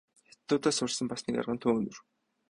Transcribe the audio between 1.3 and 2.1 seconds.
арга нь төөнүүр.